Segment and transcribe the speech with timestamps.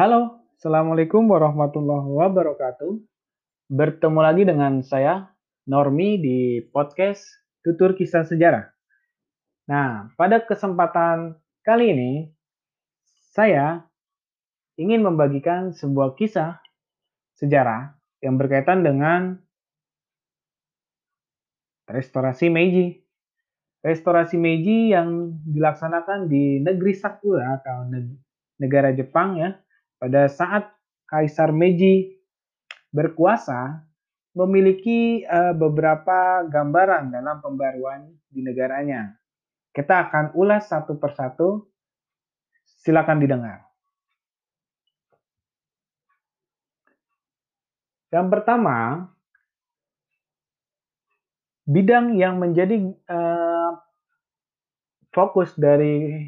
[0.00, 3.04] Halo, Assalamualaikum warahmatullahi wabarakatuh.
[3.68, 5.28] Bertemu lagi dengan saya,
[5.68, 7.20] Normi, di podcast
[7.60, 8.64] Tutur Kisah Sejarah.
[9.68, 12.12] Nah, pada kesempatan kali ini,
[13.36, 13.84] saya
[14.80, 16.64] ingin membagikan sebuah kisah
[17.36, 17.92] sejarah
[18.24, 19.36] yang berkaitan dengan
[21.84, 23.04] restorasi Meiji.
[23.84, 27.84] Restorasi Meiji yang dilaksanakan di negeri Sakura atau
[28.56, 29.60] negara Jepang ya,
[30.00, 30.72] pada saat
[31.04, 32.16] Kaisar Meiji
[32.88, 33.84] berkuasa
[34.32, 39.12] memiliki uh, beberapa gambaran dalam pembaruan di negaranya.
[39.70, 41.68] Kita akan ulas satu persatu.
[42.80, 43.60] Silakan didengar.
[48.08, 49.06] Yang pertama,
[51.68, 53.76] bidang yang menjadi uh,
[55.12, 56.26] fokus dari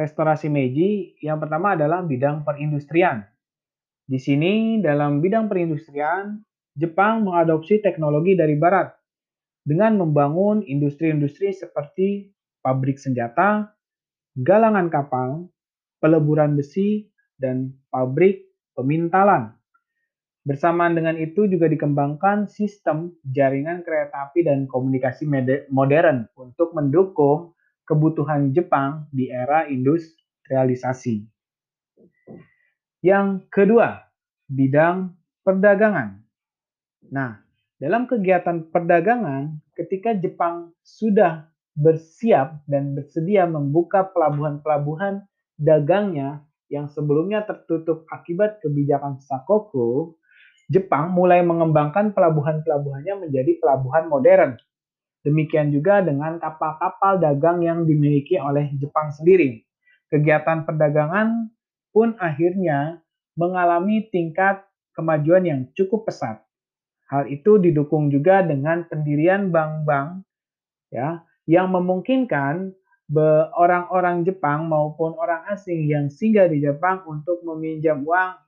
[0.00, 3.28] restorasi Meiji yang pertama adalah bidang perindustrian.
[4.08, 6.40] Di sini dalam bidang perindustrian,
[6.72, 8.88] Jepang mengadopsi teknologi dari barat
[9.60, 12.32] dengan membangun industri-industri seperti
[12.64, 13.68] pabrik senjata,
[14.40, 15.52] galangan kapal,
[16.00, 19.52] peleburan besi, dan pabrik pemintalan.
[20.40, 25.28] Bersamaan dengan itu juga dikembangkan sistem jaringan kereta api dan komunikasi
[25.68, 27.52] modern untuk mendukung
[27.90, 31.26] kebutuhan Jepang di era industrialisasi.
[33.02, 34.06] Yang kedua,
[34.46, 36.22] bidang perdagangan.
[37.10, 37.42] Nah,
[37.82, 45.26] dalam kegiatan perdagangan, ketika Jepang sudah bersiap dan bersedia membuka pelabuhan-pelabuhan
[45.58, 50.14] dagangnya yang sebelumnya tertutup akibat kebijakan Sakoku,
[50.70, 54.54] Jepang mulai mengembangkan pelabuhan-pelabuhannya menjadi pelabuhan modern.
[55.20, 59.60] Demikian juga dengan kapal-kapal dagang yang dimiliki oleh Jepang sendiri.
[60.08, 61.52] Kegiatan perdagangan
[61.92, 63.04] pun akhirnya
[63.36, 64.64] mengalami tingkat
[64.96, 66.40] kemajuan yang cukup pesat.
[67.10, 70.22] Hal itu didukung juga dengan pendirian bank-bank
[70.94, 72.74] ya yang memungkinkan
[73.58, 78.38] orang-orang Jepang maupun orang asing yang singgah di Jepang untuk meminjam uang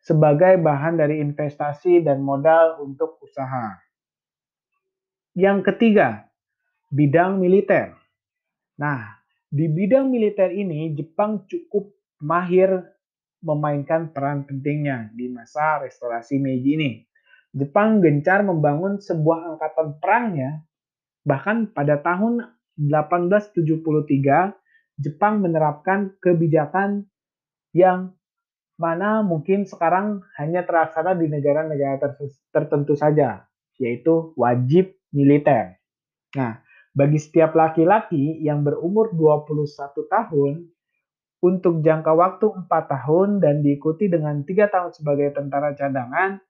[0.00, 3.83] sebagai bahan dari investasi dan modal untuk usaha.
[5.34, 6.30] Yang ketiga,
[6.94, 7.98] bidang militer.
[8.78, 9.18] Nah,
[9.50, 11.90] di bidang militer ini Jepang cukup
[12.22, 12.94] mahir
[13.42, 16.90] memainkan peran pentingnya di masa restorasi Meiji ini.
[17.50, 20.62] Jepang gencar membangun sebuah angkatan perangnya.
[21.26, 22.46] Bahkan pada tahun
[22.78, 24.54] 1873,
[25.02, 27.10] Jepang menerapkan kebijakan
[27.74, 28.14] yang
[28.78, 32.18] mana mungkin sekarang hanya terlaksana di negara-negara
[32.54, 33.46] tertentu saja,
[33.78, 35.78] yaitu wajib militer.
[36.34, 36.58] Nah,
[36.90, 40.74] bagi setiap laki-laki yang berumur 21 tahun,
[41.44, 46.40] untuk jangka waktu 4 tahun dan diikuti dengan tiga tahun sebagai tentara cadangan,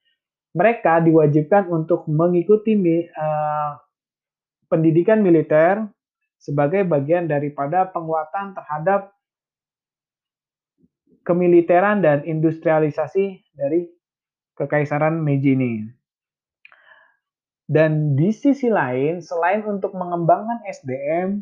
[0.54, 2.78] mereka diwajibkan untuk mengikuti
[3.10, 3.74] uh,
[4.70, 5.82] pendidikan militer
[6.38, 9.10] sebagai bagian daripada penguatan terhadap
[11.26, 13.90] kemiliteran dan industrialisasi dari
[14.54, 15.90] kekaisaran Meiji ini.
[17.64, 21.40] Dan di sisi lain, selain untuk mengembangkan SDM,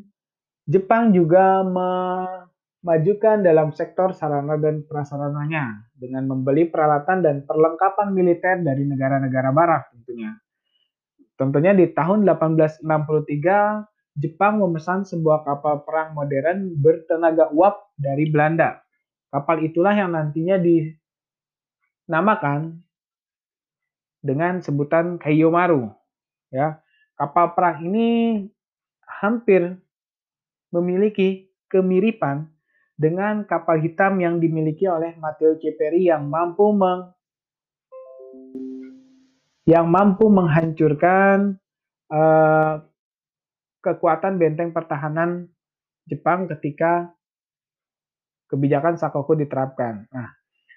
[0.71, 8.87] Jepang juga memajukan dalam sektor sarana dan prasarananya dengan membeli peralatan dan perlengkapan militer dari
[8.87, 10.31] negara-negara barat tentunya.
[11.35, 12.87] Tentunya di tahun 1863
[14.13, 18.85] Jepang memesan sebuah kapal perang modern bertenaga uap dari Belanda.
[19.33, 22.85] Kapal itulah yang nantinya dinamakan
[24.21, 26.02] dengan sebutan Kaiyomaru.
[26.53, 26.85] Ya,
[27.17, 28.45] kapal perang ini
[29.09, 29.81] hampir
[30.69, 32.53] memiliki kemiripan
[33.01, 37.17] dengan kapal hitam yang dimiliki oleh Matteo Ceperi yang mampu meng
[39.65, 41.57] yang mampu menghancurkan
[42.11, 42.83] uh,
[43.81, 45.49] kekuatan benteng pertahanan
[46.05, 47.15] Jepang ketika
[48.51, 50.11] kebijakan Sakoku diterapkan.
[50.11, 50.29] Nah,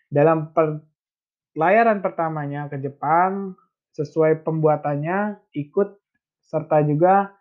[0.07, 3.57] dalam pelayaran pertamanya ke Jepang,
[3.95, 5.95] sesuai pembuatannya ikut
[6.43, 7.31] serta juga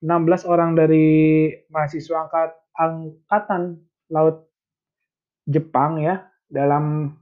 [0.00, 4.48] 16 orang dari mahasiswa angkat, angkatan Laut
[5.50, 7.14] Jepang ya dalam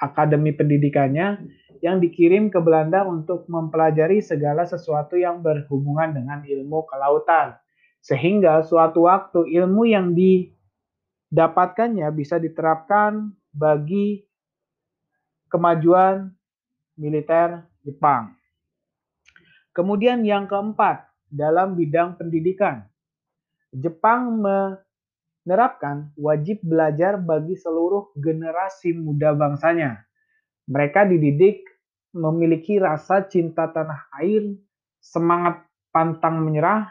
[0.00, 1.40] akademi pendidikannya
[1.80, 7.56] yang dikirim ke Belanda untuk mempelajari segala sesuatu yang berhubungan dengan ilmu kelautan.
[8.00, 14.24] Sehingga suatu waktu ilmu yang didapatkannya bisa diterapkan bagi
[15.52, 16.32] kemajuan
[16.96, 18.36] militer Jepang.
[19.70, 22.84] Kemudian yang keempat, dalam bidang pendidikan.
[23.70, 24.42] Jepang
[25.46, 30.02] nerapkan wajib belajar bagi seluruh generasi muda bangsanya.
[30.66, 31.62] Mereka dididik
[32.10, 34.58] memiliki rasa cinta tanah air,
[34.98, 35.62] semangat
[35.94, 36.90] pantang menyerah,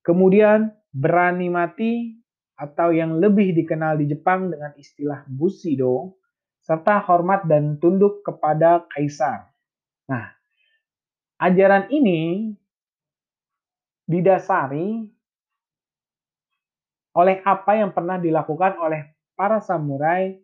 [0.00, 2.16] kemudian berani mati,
[2.56, 6.16] atau yang lebih dikenal di Jepang dengan istilah Bushido,
[6.64, 9.51] serta hormat dan tunduk kepada kaisar.
[10.10, 10.34] Nah,
[11.38, 12.50] ajaran ini
[14.06, 15.06] didasari
[17.12, 20.36] oleh apa yang pernah dilakukan oleh para samurai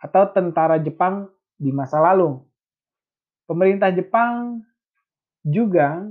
[0.00, 2.44] atau tentara Jepang di masa lalu.
[3.48, 4.60] Pemerintah Jepang
[5.46, 6.04] juga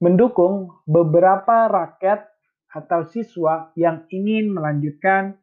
[0.00, 2.24] mendukung beberapa rakyat
[2.70, 5.38] atau siswa yang ingin melanjutkan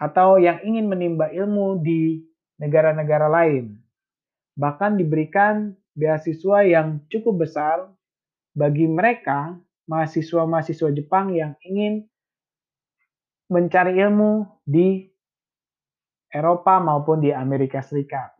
[0.00, 2.29] atau yang ingin menimba ilmu di
[2.60, 3.80] negara-negara lain.
[4.60, 7.88] Bahkan diberikan beasiswa yang cukup besar
[8.52, 9.56] bagi mereka
[9.88, 12.04] mahasiswa-mahasiswa Jepang yang ingin
[13.50, 15.10] mencari ilmu di
[16.30, 18.30] Eropa maupun di Amerika Serikat.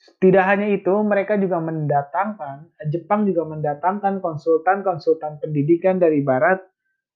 [0.00, 6.58] Tidak hanya itu, mereka juga mendatangkan, Jepang juga mendatangkan konsultan-konsultan pendidikan dari Barat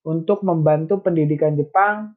[0.05, 2.13] untuk membantu pendidikan Jepang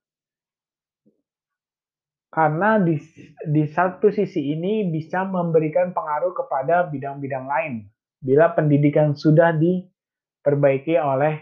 [2.37, 3.01] karena di,
[3.49, 7.89] di satu sisi ini bisa memberikan pengaruh kepada bidang-bidang lain
[8.21, 11.41] bila pendidikan sudah diperbaiki oleh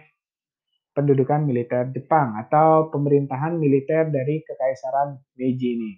[0.95, 5.92] pendudukan militer Jepang atau pemerintahan militer dari Kekaisaran Meiji ini.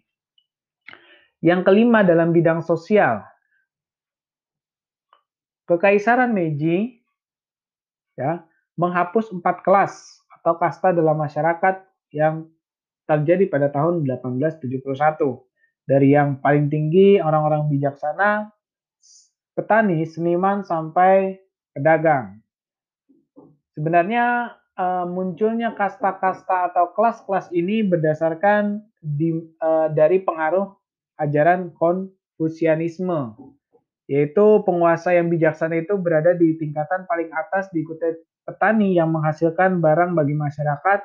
[1.46, 3.22] Yang kelima dalam bidang sosial.
[5.70, 7.06] Kekaisaran Meiji
[8.18, 8.42] ya,
[8.74, 12.50] menghapus empat kelas atau kasta dalam masyarakat yang
[13.07, 14.68] terjadi pada tahun 1871.
[15.88, 18.51] Dari yang paling tinggi orang-orang bijaksana
[19.57, 21.42] petani, seniman, sampai
[21.74, 22.44] pedagang.
[23.74, 30.77] Sebenarnya uh, munculnya kasta-kasta atau kelas-kelas ini berdasarkan di, uh, dari pengaruh
[31.18, 33.33] ajaran Konfusianisme,
[34.06, 38.13] yaitu penguasa yang bijaksana itu berada di tingkatan paling atas diikuti
[38.45, 41.00] petani yang menghasilkan barang bagi masyarakat,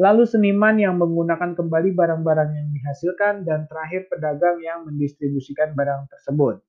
[0.00, 6.64] lalu seniman yang menggunakan kembali barang-barang yang dihasilkan, dan terakhir pedagang yang mendistribusikan barang tersebut.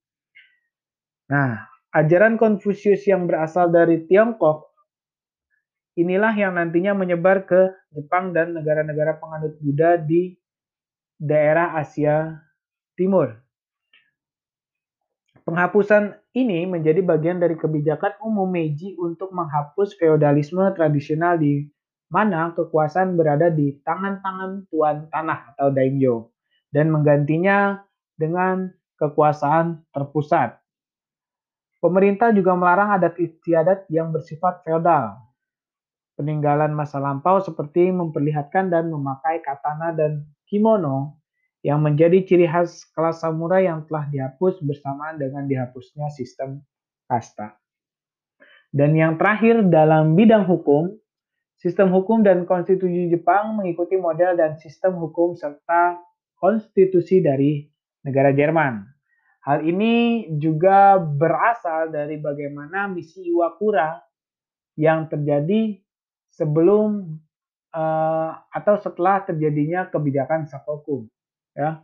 [1.32, 1.64] Nah,
[1.96, 4.74] ajaran Konfusius yang berasal dari Tiongkok
[5.94, 10.34] inilah yang nantinya menyebar ke Jepang dan negara-negara penganut Buddha di
[11.16, 12.34] daerah Asia
[12.98, 13.32] Timur.
[15.44, 21.68] Penghapusan ini menjadi bagian dari kebijakan umum Meiji untuk menghapus feodalisme tradisional di
[22.12, 26.30] mana kekuasaan berada di tangan-tangan tuan tanah atau daimyo
[26.74, 27.82] dan menggantinya
[28.14, 30.58] dengan kekuasaan terpusat.
[31.78, 35.20] Pemerintah juga melarang adat istiadat yang bersifat feodal.
[36.16, 41.18] Peninggalan masa lampau seperti memperlihatkan dan memakai katana dan kimono
[41.60, 46.62] yang menjadi ciri khas kelas samurai yang telah dihapus bersamaan dengan dihapusnya sistem
[47.08, 47.56] kasta.
[48.74, 50.92] Dan yang terakhir dalam bidang hukum,
[51.64, 55.96] sistem hukum dan konstitusi Jepang mengikuti model dan sistem hukum serta
[56.36, 57.64] konstitusi dari
[58.04, 58.84] negara Jerman.
[59.48, 63.96] Hal ini juga berasal dari bagaimana misi Iwakura
[64.76, 65.80] yang terjadi
[66.28, 67.16] sebelum
[67.72, 71.08] uh, atau setelah terjadinya kebijakan Sakoku,
[71.56, 71.80] ya,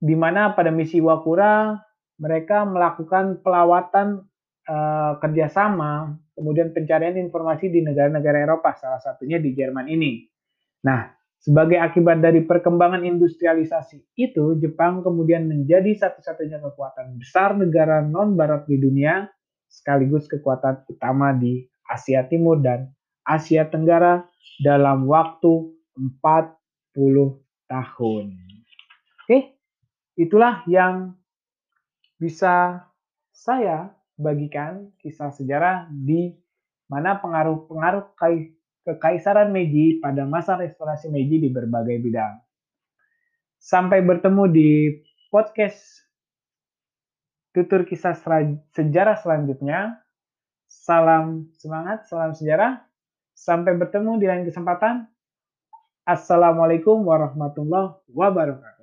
[0.00, 1.76] di mana pada misi Iwakura
[2.16, 4.24] mereka melakukan pelawatan
[4.68, 10.26] uh, kerjasama, kemudian pencarian informasi di negara-negara Eropa, salah satunya di Jerman ini.
[10.86, 11.10] Nah,
[11.42, 18.78] sebagai akibat dari perkembangan industrialisasi itu, Jepang kemudian menjadi satu-satunya kekuatan besar negara non-barat di
[18.78, 19.26] dunia,
[19.66, 22.92] sekaligus kekuatan utama di Asia Timur dan
[23.26, 24.22] Asia Tenggara
[24.62, 26.54] dalam waktu 40
[27.66, 28.24] tahun.
[29.26, 29.58] Oke,
[30.18, 31.14] itulah yang
[32.18, 32.86] bisa
[33.34, 33.90] saya
[34.22, 36.32] bagikan kisah sejarah di
[36.86, 38.14] mana pengaruh-pengaruh
[38.82, 42.38] Kekaisaran Meiji pada masa restorasi Meiji di berbagai bidang.
[43.62, 44.70] Sampai bertemu di
[45.30, 46.02] podcast
[47.54, 48.18] tutur kisah
[48.74, 50.02] sejarah selanjutnya.
[50.66, 52.82] Salam semangat, salam sejarah.
[53.38, 55.06] Sampai bertemu di lain kesempatan.
[56.02, 58.81] Assalamualaikum warahmatullahi wabarakatuh.